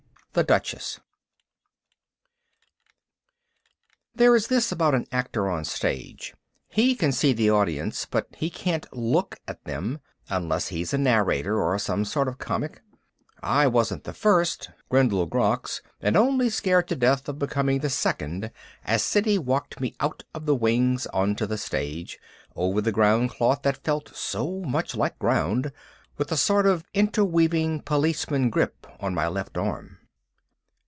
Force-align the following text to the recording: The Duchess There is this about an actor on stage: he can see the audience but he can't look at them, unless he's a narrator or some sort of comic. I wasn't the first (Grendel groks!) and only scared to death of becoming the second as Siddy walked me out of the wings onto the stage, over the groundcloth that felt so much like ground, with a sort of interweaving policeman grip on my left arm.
The 0.33 0.45
Duchess 0.45 1.01
There 4.15 4.33
is 4.33 4.47
this 4.47 4.71
about 4.71 4.95
an 4.95 5.05
actor 5.11 5.49
on 5.49 5.65
stage: 5.65 6.33
he 6.69 6.95
can 6.95 7.11
see 7.11 7.33
the 7.33 7.49
audience 7.51 8.05
but 8.09 8.27
he 8.37 8.49
can't 8.49 8.85
look 8.93 9.41
at 9.45 9.61
them, 9.65 9.99
unless 10.29 10.69
he's 10.69 10.93
a 10.93 10.97
narrator 10.97 11.61
or 11.61 11.77
some 11.77 12.05
sort 12.05 12.29
of 12.29 12.37
comic. 12.37 12.81
I 13.43 13.67
wasn't 13.67 14.05
the 14.05 14.13
first 14.13 14.69
(Grendel 14.87 15.27
groks!) 15.27 15.81
and 15.99 16.15
only 16.15 16.49
scared 16.49 16.87
to 16.87 16.95
death 16.95 17.27
of 17.27 17.37
becoming 17.37 17.79
the 17.79 17.89
second 17.89 18.51
as 18.85 19.03
Siddy 19.03 19.37
walked 19.37 19.81
me 19.81 19.97
out 19.99 20.23
of 20.33 20.45
the 20.45 20.55
wings 20.55 21.07
onto 21.07 21.45
the 21.45 21.57
stage, 21.57 22.17
over 22.55 22.79
the 22.79 22.93
groundcloth 22.93 23.63
that 23.63 23.83
felt 23.83 24.15
so 24.15 24.61
much 24.61 24.95
like 24.95 25.19
ground, 25.19 25.73
with 26.17 26.31
a 26.31 26.37
sort 26.37 26.65
of 26.65 26.85
interweaving 26.93 27.81
policeman 27.81 28.49
grip 28.49 28.87
on 29.01 29.13
my 29.13 29.27
left 29.27 29.57
arm. 29.57 29.97